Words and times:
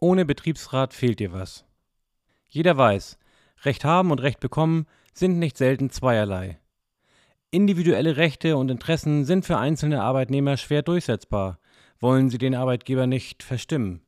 Ohne 0.00 0.24
Betriebsrat 0.24 0.94
fehlt 0.94 1.18
dir 1.18 1.32
was. 1.32 1.64
Jeder 2.46 2.76
weiß, 2.76 3.18
Recht 3.64 3.84
haben 3.84 4.12
und 4.12 4.22
Recht 4.22 4.38
bekommen 4.38 4.86
sind 5.12 5.40
nicht 5.40 5.56
selten 5.56 5.90
zweierlei. 5.90 6.60
Individuelle 7.50 8.16
Rechte 8.16 8.56
und 8.56 8.70
Interessen 8.70 9.24
sind 9.24 9.44
für 9.44 9.58
einzelne 9.58 10.02
Arbeitnehmer 10.02 10.56
schwer 10.56 10.82
durchsetzbar, 10.82 11.58
wollen 11.98 12.30
sie 12.30 12.38
den 12.38 12.54
Arbeitgeber 12.54 13.08
nicht 13.08 13.42
verstimmen. 13.42 14.02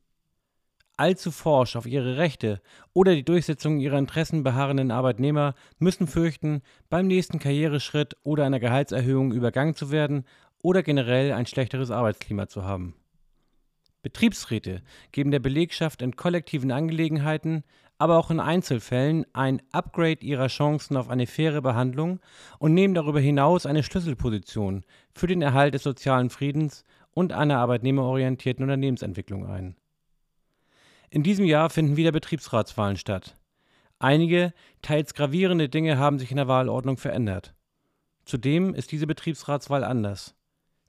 Allzu 0.97 1.33
forsch 1.33 1.75
auf 1.75 1.87
ihre 1.87 2.19
Rechte 2.19 2.61
oder 2.93 3.15
die 3.15 3.25
Durchsetzung 3.25 3.81
ihrer 3.81 3.99
Interessen 3.99 4.45
beharrenden 4.45 4.91
Arbeitnehmer 4.91 5.55
müssen 5.79 6.07
fürchten, 6.07 6.63
beim 6.89 7.07
nächsten 7.09 7.39
Karriereschritt 7.39 8.17
oder 8.23 8.45
einer 8.45 8.61
Gehaltserhöhung 8.61 9.33
übergangen 9.33 9.75
zu 9.75 9.91
werden 9.91 10.25
oder 10.63 10.83
generell 10.83 11.33
ein 11.33 11.47
schlechteres 11.47 11.91
Arbeitsklima 11.91 12.47
zu 12.47 12.65
haben. 12.65 13.00
Betriebsräte 14.03 14.83
geben 15.13 15.31
der 15.31 15.41
Belegschaft 15.41 16.03
in 16.03 16.17
kollektiven 16.17 16.71
Angelegenheiten, 16.71 17.65
aber 17.99 18.19
auch 18.19 18.31
in 18.31 18.41
Einzelfällen 18.41 19.27
ein 19.35 19.61
Upgrade 19.73 20.25
ihrer 20.25 20.47
Chancen 20.47 20.97
auf 20.97 21.11
eine 21.11 21.27
faire 21.27 21.61
Behandlung 21.61 22.21
und 22.59 22.73
nehmen 22.73 22.95
darüber 22.95 23.21
hinaus 23.21 23.67
eine 23.67 23.83
Schlüsselposition 23.83 24.85
für 25.13 25.27
den 25.27 25.43
Erhalt 25.43 25.75
des 25.75 25.83
sozialen 25.83 26.31
Friedens 26.31 26.85
und 27.13 27.33
einer 27.33 27.59
arbeitnehmerorientierten 27.59 28.65
Unternehmensentwicklung 28.65 29.47
ein. 29.47 29.77
In 31.11 31.23
diesem 31.23 31.45
Jahr 31.45 31.69
finden 31.69 31.97
wieder 31.97 32.13
Betriebsratswahlen 32.13 32.97
statt. 32.97 33.37
Einige, 33.99 34.55
teils 34.81 35.13
gravierende 35.13 35.69
Dinge 35.69 35.99
haben 35.99 36.19
sich 36.19 36.31
in 36.31 36.39
der 36.39 36.49
Wahlordnung 36.49 36.97
verändert. 36.97 37.53
Zudem 38.25 38.75
ist 38.75 38.93
diese 38.93 39.07
Betriebsratswahl 39.07 39.85
anders. 39.85 40.35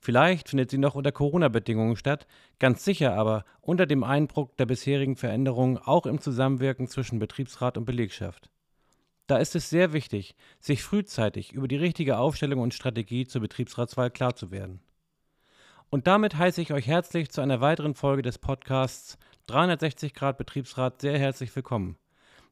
Vielleicht 0.03 0.49
findet 0.49 0.71
sie 0.71 0.79
noch 0.79 0.95
unter 0.95 1.11
Corona-Bedingungen 1.11 1.95
statt, 1.95 2.25
ganz 2.57 2.83
sicher 2.83 3.13
aber 3.13 3.45
unter 3.61 3.85
dem 3.85 4.03
Eindruck 4.03 4.57
der 4.57 4.65
bisherigen 4.65 5.15
Veränderungen 5.15 5.77
auch 5.77 6.07
im 6.07 6.19
Zusammenwirken 6.19 6.87
zwischen 6.87 7.19
Betriebsrat 7.19 7.77
und 7.77 7.85
Belegschaft. 7.85 8.49
Da 9.27 9.37
ist 9.37 9.55
es 9.55 9.69
sehr 9.69 9.93
wichtig, 9.93 10.35
sich 10.59 10.81
frühzeitig 10.81 11.53
über 11.53 11.67
die 11.67 11.77
richtige 11.77 12.17
Aufstellung 12.17 12.61
und 12.61 12.73
Strategie 12.73 13.27
zur 13.27 13.41
Betriebsratswahl 13.41 14.09
klar 14.09 14.35
zu 14.35 14.49
werden. 14.49 14.81
Und 15.91 16.07
damit 16.07 16.35
heiße 16.35 16.61
ich 16.61 16.73
euch 16.73 16.87
herzlich 16.87 17.29
zu 17.29 17.41
einer 17.41 17.61
weiteren 17.61 17.93
Folge 17.93 18.23
des 18.23 18.39
Podcasts 18.39 19.19
360 19.45 20.15
Grad 20.15 20.39
Betriebsrat 20.39 20.99
sehr 21.01 21.19
herzlich 21.19 21.55
willkommen. 21.55 21.95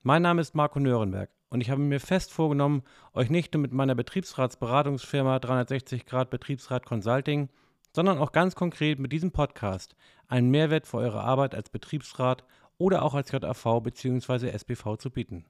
Mein 0.04 0.22
Name 0.22 0.42
ist 0.42 0.54
Marco 0.54 0.80
Nörenberg 0.80 1.32
und 1.50 1.62
ich 1.62 1.70
habe 1.70 1.82
mir 1.82 2.00
fest 2.00 2.32
vorgenommen, 2.32 2.84
euch 3.14 3.30
nicht 3.30 3.54
nur 3.54 3.62
mit 3.62 3.72
meiner 3.72 3.96
Betriebsratsberatungsfirma 3.96 5.40
360 5.40 6.06
Grad 6.06 6.30
Betriebsrat 6.30 6.86
Consulting, 6.86 7.50
sondern 7.94 8.20
auch 8.20 8.32
ganz 8.32 8.56
konkret 8.56 9.00
mit 9.00 9.12
diesem 9.12 9.32
Podcast 9.32 9.96
einen 10.28 10.52
Mehrwert 10.52 10.86
für 10.86 10.98
eure 10.98 11.22
Arbeit 11.22 11.56
als 11.56 11.70
Betriebsrat 11.70 12.44
oder 12.78 13.04
auch 13.04 13.16
als 13.16 13.32
JAV 13.32 13.82
bzw. 13.82 14.50
SBV 14.50 14.98
zu 14.98 15.10
bieten. 15.10 15.46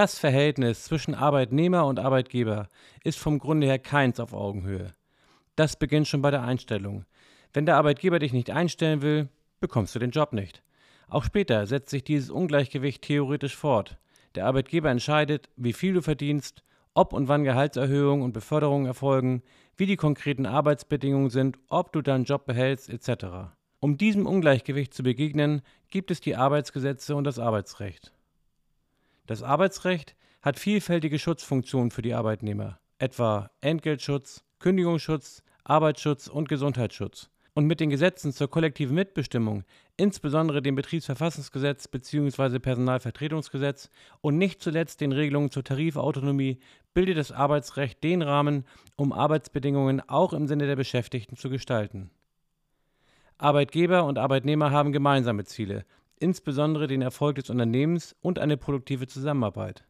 Das 0.00 0.16
Verhältnis 0.16 0.84
zwischen 0.84 1.16
Arbeitnehmer 1.16 1.84
und 1.84 1.98
Arbeitgeber 1.98 2.68
ist 3.02 3.18
vom 3.18 3.40
Grunde 3.40 3.66
her 3.66 3.80
keins 3.80 4.20
auf 4.20 4.32
Augenhöhe. 4.32 4.92
Das 5.56 5.74
beginnt 5.74 6.06
schon 6.06 6.22
bei 6.22 6.30
der 6.30 6.44
Einstellung. 6.44 7.04
Wenn 7.52 7.66
der 7.66 7.78
Arbeitgeber 7.78 8.20
dich 8.20 8.32
nicht 8.32 8.52
einstellen 8.52 9.02
will, 9.02 9.28
bekommst 9.58 9.96
du 9.96 9.98
den 9.98 10.12
Job 10.12 10.32
nicht. 10.32 10.62
Auch 11.08 11.24
später 11.24 11.66
setzt 11.66 11.90
sich 11.90 12.04
dieses 12.04 12.30
Ungleichgewicht 12.30 13.02
theoretisch 13.02 13.56
fort. 13.56 13.98
Der 14.36 14.46
Arbeitgeber 14.46 14.88
entscheidet, 14.88 15.48
wie 15.56 15.72
viel 15.72 15.94
du 15.94 16.00
verdienst, 16.00 16.62
ob 16.94 17.12
und 17.12 17.26
wann 17.26 17.42
Gehaltserhöhungen 17.42 18.22
und 18.24 18.32
Beförderungen 18.32 18.86
erfolgen, 18.86 19.42
wie 19.76 19.86
die 19.86 19.96
konkreten 19.96 20.46
Arbeitsbedingungen 20.46 21.30
sind, 21.30 21.58
ob 21.70 21.92
du 21.92 22.02
deinen 22.02 22.22
Job 22.22 22.46
behältst, 22.46 22.88
etc. 22.88 23.50
Um 23.80 23.98
diesem 23.98 24.26
Ungleichgewicht 24.26 24.94
zu 24.94 25.02
begegnen, 25.02 25.60
gibt 25.90 26.12
es 26.12 26.20
die 26.20 26.36
Arbeitsgesetze 26.36 27.16
und 27.16 27.24
das 27.24 27.40
Arbeitsrecht. 27.40 28.12
Das 29.28 29.42
Arbeitsrecht 29.42 30.16
hat 30.40 30.58
vielfältige 30.58 31.18
Schutzfunktionen 31.18 31.90
für 31.90 32.00
die 32.00 32.14
Arbeitnehmer, 32.14 32.80
etwa 32.98 33.50
Entgeltschutz, 33.60 34.42
Kündigungsschutz, 34.58 35.42
Arbeitsschutz 35.64 36.28
und 36.28 36.48
Gesundheitsschutz. 36.48 37.28
Und 37.52 37.66
mit 37.66 37.78
den 37.78 37.90
Gesetzen 37.90 38.32
zur 38.32 38.48
kollektiven 38.48 38.94
Mitbestimmung, 38.94 39.64
insbesondere 39.98 40.62
dem 40.62 40.76
Betriebsverfassungsgesetz 40.76 41.88
bzw. 41.88 42.58
Personalvertretungsgesetz 42.58 43.90
und 44.22 44.38
nicht 44.38 44.62
zuletzt 44.62 45.02
den 45.02 45.12
Regelungen 45.12 45.50
zur 45.50 45.62
Tarifautonomie, 45.64 46.58
bildet 46.94 47.18
das 47.18 47.30
Arbeitsrecht 47.30 48.02
den 48.02 48.22
Rahmen, 48.22 48.64
um 48.96 49.12
Arbeitsbedingungen 49.12 50.00
auch 50.08 50.32
im 50.32 50.46
Sinne 50.46 50.66
der 50.66 50.76
Beschäftigten 50.76 51.36
zu 51.36 51.50
gestalten. 51.50 52.10
Arbeitgeber 53.36 54.04
und 54.04 54.16
Arbeitnehmer 54.16 54.70
haben 54.70 54.90
gemeinsame 54.90 55.44
Ziele, 55.44 55.84
insbesondere 56.18 56.86
den 56.86 57.02
Erfolg 57.02 57.36
des 57.36 57.50
Unternehmens 57.50 58.16
und 58.20 58.38
eine 58.38 58.56
produktive 58.56 59.06
Zusammenarbeit. 59.06 59.84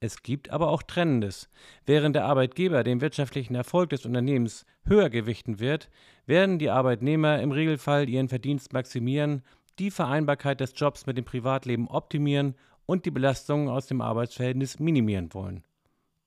Es 0.00 0.22
gibt 0.22 0.50
aber 0.50 0.68
auch 0.68 0.82
Trennendes. 0.82 1.48
Während 1.86 2.14
der 2.14 2.26
Arbeitgeber 2.26 2.84
den 2.84 3.00
wirtschaftlichen 3.00 3.54
Erfolg 3.54 3.90
des 3.90 4.04
Unternehmens 4.04 4.66
höher 4.84 5.08
gewichten 5.08 5.60
wird, 5.60 5.88
werden 6.26 6.58
die 6.58 6.68
Arbeitnehmer 6.68 7.40
im 7.40 7.52
Regelfall 7.52 8.08
ihren 8.08 8.28
Verdienst 8.28 8.72
maximieren, 8.72 9.42
die 9.78 9.90
Vereinbarkeit 9.90 10.60
des 10.60 10.72
Jobs 10.76 11.06
mit 11.06 11.16
dem 11.16 11.24
Privatleben 11.24 11.88
optimieren 11.88 12.54
und 12.86 13.06
die 13.06 13.10
Belastungen 13.10 13.68
aus 13.68 13.86
dem 13.86 14.00
Arbeitsverhältnis 14.00 14.78
minimieren 14.78 15.32
wollen. 15.32 15.64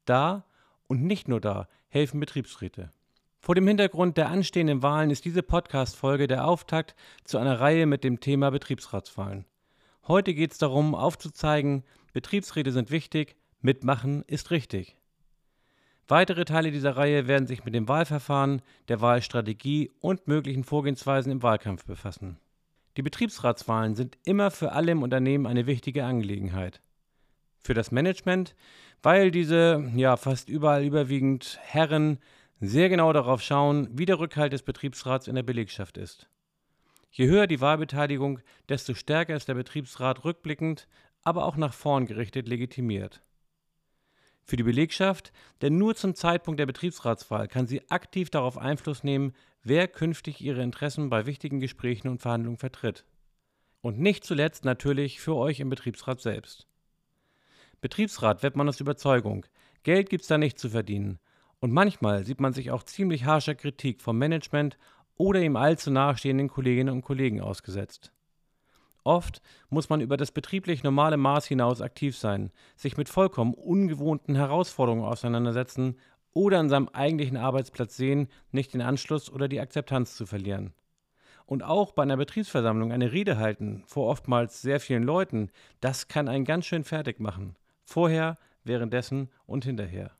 Da 0.05 0.45
und 0.87 1.03
nicht 1.03 1.27
nur 1.27 1.39
da 1.39 1.67
helfen 1.89 2.19
Betriebsräte. 2.19 2.91
Vor 3.39 3.55
dem 3.55 3.67
Hintergrund 3.67 4.17
der 4.17 4.29
anstehenden 4.29 4.81
Wahlen 4.81 5.09
ist 5.09 5.23
diese 5.23 5.43
Podcast-Folge 5.43 6.27
der 6.27 6.45
Auftakt 6.45 6.95
zu 7.23 7.37
einer 7.37 7.59
Reihe 7.59 7.85
mit 7.85 8.03
dem 8.03 8.19
Thema 8.19 8.49
Betriebsratswahlen. 8.49 9.45
Heute 10.07 10.33
geht 10.33 10.51
es 10.51 10.57
darum, 10.57 10.95
aufzuzeigen, 10.95 11.83
Betriebsräte 12.13 12.71
sind 12.71 12.91
wichtig, 12.91 13.35
mitmachen 13.61 14.23
ist 14.23 14.51
richtig. 14.51 14.97
Weitere 16.07 16.45
Teile 16.45 16.71
dieser 16.71 16.95
Reihe 16.95 17.27
werden 17.27 17.47
sich 17.47 17.65
mit 17.65 17.75
dem 17.75 17.87
Wahlverfahren, 17.87 18.61
der 18.87 19.01
Wahlstrategie 19.01 19.91
und 19.99 20.27
möglichen 20.27 20.63
Vorgehensweisen 20.63 21.31
im 21.31 21.43
Wahlkampf 21.43 21.85
befassen. 21.85 22.37
Die 22.95 23.01
Betriebsratswahlen 23.01 23.95
sind 23.95 24.17
immer 24.23 24.49
für 24.49 24.71
alle 24.71 24.93
im 24.93 25.03
Unternehmen 25.03 25.45
eine 25.45 25.67
wichtige 25.67 26.05
Angelegenheit. 26.05 26.81
Für 27.59 27.73
das 27.73 27.91
Management, 27.91 28.55
weil 29.03 29.31
diese 29.31 29.91
ja 29.95 30.15
fast 30.15 30.49
überall 30.49 30.83
überwiegend 30.83 31.59
Herren 31.61 32.19
sehr 32.59 32.89
genau 32.89 33.13
darauf 33.13 33.41
schauen, 33.41 33.87
wie 33.91 34.05
der 34.05 34.19
Rückhalt 34.19 34.53
des 34.53 34.63
Betriebsrats 34.63 35.27
in 35.27 35.35
der 35.35 35.43
Belegschaft 35.43 35.97
ist. 35.97 36.27
Je 37.11 37.27
höher 37.27 37.47
die 37.47 37.61
Wahlbeteiligung, 37.61 38.39
desto 38.69 38.93
stärker 38.93 39.35
ist 39.35 39.47
der 39.47 39.53
Betriebsrat 39.53 40.23
rückblickend, 40.25 40.87
aber 41.23 41.45
auch 41.45 41.57
nach 41.57 41.73
vorn 41.73 42.05
gerichtet 42.05 42.47
legitimiert. 42.47 43.21
Für 44.43 44.55
die 44.55 44.63
Belegschaft, 44.63 45.33
denn 45.61 45.77
nur 45.77 45.95
zum 45.95 46.15
Zeitpunkt 46.15 46.59
der 46.59 46.65
Betriebsratswahl 46.65 47.47
kann 47.47 47.67
sie 47.67 47.89
aktiv 47.89 48.29
darauf 48.29 48.57
Einfluss 48.57 49.03
nehmen, 49.03 49.33
wer 49.61 49.87
künftig 49.87 50.39
ihre 50.39 50.63
Interessen 50.63 51.09
bei 51.09 51.25
wichtigen 51.25 51.59
Gesprächen 51.59 52.07
und 52.07 52.21
Verhandlungen 52.21 52.57
vertritt. 52.57 53.05
Und 53.81 53.99
nicht 53.99 54.23
zuletzt 54.23 54.63
natürlich 54.63 55.19
für 55.19 55.35
euch 55.35 55.59
im 55.59 55.69
Betriebsrat 55.69 56.21
selbst. 56.21 56.65
Betriebsrat 57.81 58.41
wird 58.41 58.55
man 58.55 58.69
aus 58.69 58.79
Überzeugung. 58.79 59.45
Geld 59.83 60.09
gibt's 60.09 60.27
da 60.27 60.37
nicht 60.37 60.57
zu 60.57 60.69
verdienen. 60.69 61.19
Und 61.59 61.73
manchmal 61.73 62.23
sieht 62.23 62.39
man 62.39 62.53
sich 62.53 62.71
auch 62.71 62.83
ziemlich 62.83 63.25
harscher 63.25 63.55
Kritik 63.55 64.01
vom 64.01 64.17
Management 64.17 64.77
oder 65.15 65.41
ihm 65.41 65.55
allzu 65.55 65.89
nahestehenden 65.89 66.49
Kolleginnen 66.49 66.93
und 66.93 67.01
Kollegen 67.01 67.41
ausgesetzt. 67.41 68.11
Oft 69.03 69.41
muss 69.69 69.89
man 69.89 70.01
über 70.01 70.17
das 70.17 70.31
betrieblich 70.31 70.83
normale 70.83 71.17
Maß 71.17 71.45
hinaus 71.45 71.81
aktiv 71.81 72.17
sein, 72.17 72.51
sich 72.75 72.97
mit 72.97 73.09
vollkommen 73.09 73.53
ungewohnten 73.53 74.35
Herausforderungen 74.35 75.05
auseinandersetzen 75.05 75.97
oder 76.33 76.59
an 76.59 76.69
seinem 76.69 76.89
eigentlichen 76.89 77.37
Arbeitsplatz 77.37 77.95
sehen, 77.95 78.27
nicht 78.51 78.73
den 78.73 78.81
Anschluss 78.81 79.31
oder 79.31 79.47
die 79.47 79.61
Akzeptanz 79.61 80.15
zu 80.15 80.25
verlieren. 80.25 80.73
Und 81.45 81.63
auch 81.63 81.93
bei 81.93 82.03
einer 82.03 82.17
Betriebsversammlung 82.17 82.91
eine 82.91 83.13
Rede 83.13 83.37
halten, 83.37 83.83
vor 83.87 84.07
oftmals 84.07 84.61
sehr 84.61 84.81
vielen 84.81 85.03
Leuten, 85.03 85.49
das 85.79 86.09
kann 86.09 86.27
einen 86.27 86.43
ganz 86.43 86.65
schön 86.65 86.83
fertig 86.83 87.21
machen. 87.21 87.55
Vorher, 87.85 88.37
währenddessen 88.65 89.29
und 89.45 89.63
hinterher. 89.63 90.11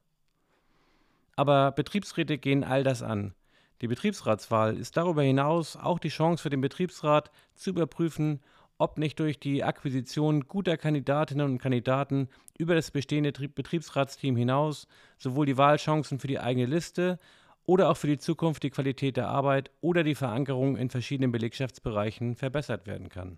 Aber 1.38 1.72
Betriebsräte 1.72 2.38
gehen 2.38 2.64
all 2.64 2.84
das 2.84 3.04
an. 3.04 3.34
Die 3.82 3.88
Betriebsratswahl 3.88 4.76
ist 4.76 4.98
darüber 4.98 5.22
hinaus 5.22 5.78
auch 5.78 6.00
die 6.00 6.10
Chance 6.10 6.42
für 6.42 6.50
den 6.50 6.62
Betriebsrat 6.62 7.32
zu 7.54 7.70
überprüfen, 7.70 8.42
ob 8.80 8.98
nicht 8.98 9.20
durch 9.20 9.40
die 9.40 9.64
Akquisition 9.64 10.48
guter 10.48 10.78
Kandidatinnen 10.78 11.46
und 11.46 11.58
Kandidaten 11.60 12.28
über 12.58 12.74
das 12.74 12.90
bestehende 12.90 13.32
Betriebsratsteam 13.32 14.36
hinaus 14.36 14.88
sowohl 15.20 15.46
die 15.46 15.58
Wahlchancen 15.58 16.20
für 16.20 16.28
die 16.28 16.40
eigene 16.40 16.66
Liste 16.66 17.20
oder 17.68 17.90
auch 17.92 17.98
für 17.98 18.08
die 18.08 18.18
Zukunft 18.18 18.64
die 18.64 18.72
Qualität 18.72 19.16
der 19.16 19.28
Arbeit 19.28 19.70
oder 19.80 20.04
die 20.04 20.16
Verankerung 20.16 20.76
in 20.76 20.90
verschiedenen 20.90 21.32
Belegschaftsbereichen 21.32 22.36
verbessert 22.36 22.88
werden 22.88 23.10
kann. 23.10 23.38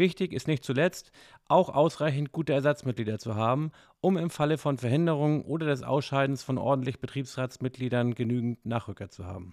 Wichtig 0.00 0.32
ist 0.32 0.48
nicht 0.48 0.64
zuletzt, 0.64 1.12
auch 1.46 1.68
ausreichend 1.68 2.32
gute 2.32 2.54
Ersatzmitglieder 2.54 3.18
zu 3.18 3.34
haben, 3.34 3.70
um 4.00 4.16
im 4.16 4.30
Falle 4.30 4.56
von 4.56 4.78
Verhinderung 4.78 5.44
oder 5.44 5.66
des 5.66 5.82
Ausscheidens 5.82 6.42
von 6.42 6.56
ordentlich 6.56 7.00
Betriebsratsmitgliedern 7.00 8.14
genügend 8.14 8.64
Nachrücker 8.64 9.10
zu 9.10 9.26
haben. 9.26 9.52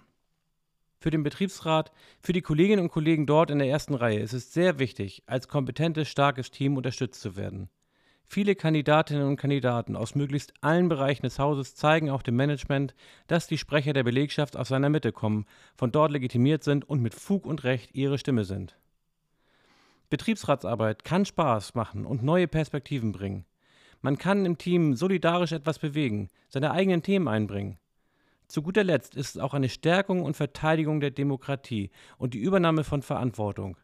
Für 1.00 1.10
den 1.10 1.22
Betriebsrat, 1.22 1.92
für 2.22 2.32
die 2.32 2.40
Kolleginnen 2.40 2.80
und 2.80 2.88
Kollegen 2.88 3.26
dort 3.26 3.50
in 3.50 3.58
der 3.58 3.68
ersten 3.68 3.92
Reihe 3.92 4.20
ist 4.20 4.32
es 4.32 4.54
sehr 4.54 4.78
wichtig, 4.78 5.22
als 5.26 5.48
kompetentes, 5.48 6.08
starkes 6.08 6.50
Team 6.50 6.78
unterstützt 6.78 7.20
zu 7.20 7.36
werden. 7.36 7.68
Viele 8.24 8.54
Kandidatinnen 8.54 9.28
und 9.28 9.36
Kandidaten 9.36 9.96
aus 9.96 10.14
möglichst 10.14 10.54
allen 10.62 10.88
Bereichen 10.88 11.26
des 11.26 11.38
Hauses 11.38 11.74
zeigen 11.74 12.08
auch 12.08 12.22
dem 12.22 12.36
Management, 12.36 12.94
dass 13.26 13.48
die 13.48 13.58
Sprecher 13.58 13.92
der 13.92 14.04
Belegschaft 14.04 14.56
aus 14.56 14.68
seiner 14.68 14.88
Mitte 14.88 15.12
kommen, 15.12 15.44
von 15.76 15.92
dort 15.92 16.10
legitimiert 16.10 16.64
sind 16.64 16.88
und 16.88 17.02
mit 17.02 17.12
Fug 17.12 17.44
und 17.44 17.64
Recht 17.64 17.94
ihre 17.94 18.16
Stimme 18.16 18.46
sind. 18.46 18.77
Betriebsratsarbeit 20.10 21.04
kann 21.04 21.24
Spaß 21.24 21.74
machen 21.74 22.06
und 22.06 22.22
neue 22.22 22.48
Perspektiven 22.48 23.12
bringen. 23.12 23.44
Man 24.00 24.16
kann 24.16 24.46
im 24.46 24.58
Team 24.58 24.94
solidarisch 24.94 25.52
etwas 25.52 25.78
bewegen, 25.78 26.28
seine 26.48 26.70
eigenen 26.70 27.02
Themen 27.02 27.28
einbringen. 27.28 27.78
Zu 28.46 28.62
guter 28.62 28.84
Letzt 28.84 29.14
ist 29.14 29.36
es 29.36 29.42
auch 29.42 29.52
eine 29.52 29.68
Stärkung 29.68 30.22
und 30.22 30.34
Verteidigung 30.34 31.00
der 31.00 31.10
Demokratie 31.10 31.90
und 32.16 32.32
die 32.32 32.38
Übernahme 32.38 32.84
von 32.84 33.02
Verantwortung. 33.02 33.76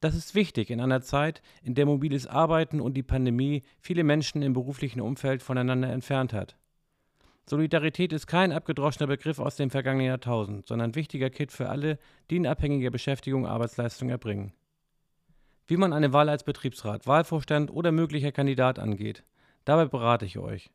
Das 0.00 0.14
ist 0.14 0.34
wichtig 0.34 0.70
in 0.70 0.80
einer 0.80 1.02
Zeit, 1.02 1.42
in 1.62 1.74
der 1.74 1.84
mobiles 1.84 2.26
Arbeiten 2.26 2.80
und 2.80 2.94
die 2.94 3.02
Pandemie 3.02 3.62
viele 3.78 4.02
Menschen 4.02 4.40
im 4.40 4.54
beruflichen 4.54 5.02
Umfeld 5.02 5.42
voneinander 5.42 5.92
entfernt 5.92 6.32
hat. 6.32 6.56
Solidarität 7.46 8.12
ist 8.14 8.26
kein 8.26 8.52
abgedroschener 8.52 9.08
Begriff 9.08 9.38
aus 9.38 9.56
dem 9.56 9.70
vergangenen 9.70 10.06
Jahrtausend, 10.06 10.66
sondern 10.66 10.90
ein 10.90 10.94
wichtiger 10.94 11.28
Kit 11.28 11.52
für 11.52 11.68
alle, 11.68 11.98
die 12.30 12.36
in 12.36 12.46
abhängiger 12.46 12.90
Beschäftigung 12.90 13.46
Arbeitsleistung 13.46 14.08
erbringen. 14.08 14.52
Wie 15.66 15.76
man 15.76 15.92
eine 15.92 16.12
Wahl 16.12 16.28
als 16.28 16.44
Betriebsrat, 16.44 17.06
Wahlvorstand 17.06 17.70
oder 17.70 17.92
möglicher 17.92 18.32
Kandidat 18.32 18.78
angeht, 18.78 19.24
dabei 19.64 19.86
berate 19.86 20.24
ich 20.24 20.38
euch. 20.38 20.70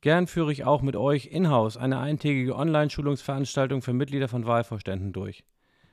Gern 0.00 0.26
führe 0.26 0.50
ich 0.50 0.64
auch 0.64 0.82
mit 0.82 0.96
euch 0.96 1.26
in-house 1.26 1.76
eine 1.76 2.00
eintägige 2.00 2.56
Online-Schulungsveranstaltung 2.56 3.82
für 3.82 3.92
Mitglieder 3.92 4.26
von 4.26 4.46
Wahlvorständen 4.46 5.12
durch. 5.12 5.44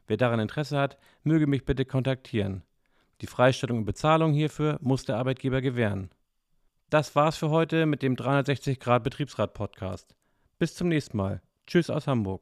Wer 0.08 0.18
daran 0.18 0.40
Interesse 0.40 0.80
hat, 0.80 0.98
möge 1.24 1.46
mich 1.46 1.64
bitte 1.64 1.86
kontaktieren. 1.86 2.64
Die 3.22 3.28
Freistellung 3.28 3.80
und 3.80 3.86
Bezahlung 3.86 4.34
hierfür 4.34 4.80
muss 4.82 5.04
der 5.04 5.18
Arbeitgeber 5.18 5.62
gewähren. 5.62 6.10
Das 6.90 7.16
war's 7.16 7.38
für 7.38 7.52
heute 7.52 7.86
mit 7.86 8.02
dem 8.02 8.16
360 8.16 8.80
Grad 8.80 9.04
Betriebsrat 9.04 9.54
Podcast. 9.54 10.16
Bis 10.58 10.74
zum 10.74 10.88
nächsten 10.88 11.18
Mal. 11.18 11.42
Tschüss 11.68 11.92
aus 11.92 12.08
Hamburg. 12.08 12.42